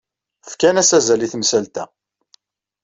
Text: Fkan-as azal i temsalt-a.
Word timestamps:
Fkan-as 0.51 0.91
azal 0.97 1.25
i 1.25 1.27
temsalt-a. 1.33 1.83